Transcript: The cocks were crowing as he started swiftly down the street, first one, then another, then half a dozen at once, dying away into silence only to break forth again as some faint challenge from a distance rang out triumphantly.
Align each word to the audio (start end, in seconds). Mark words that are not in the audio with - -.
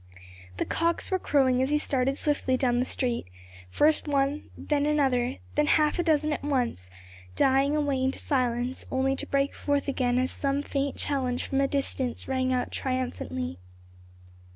The 0.57 0.65
cocks 0.65 1.11
were 1.11 1.19
crowing 1.19 1.61
as 1.61 1.69
he 1.69 1.77
started 1.77 2.17
swiftly 2.17 2.57
down 2.57 2.79
the 2.79 2.85
street, 2.85 3.27
first 3.69 4.07
one, 4.07 4.49
then 4.57 4.87
another, 4.87 5.35
then 5.53 5.67
half 5.67 5.99
a 5.99 6.03
dozen 6.03 6.33
at 6.33 6.43
once, 6.43 6.89
dying 7.35 7.75
away 7.75 8.01
into 8.03 8.17
silence 8.17 8.83
only 8.89 9.15
to 9.15 9.27
break 9.27 9.53
forth 9.53 9.87
again 9.87 10.17
as 10.17 10.31
some 10.31 10.63
faint 10.63 10.95
challenge 10.97 11.43
from 11.45 11.61
a 11.61 11.67
distance 11.67 12.27
rang 12.27 12.51
out 12.51 12.71
triumphantly. 12.71 13.59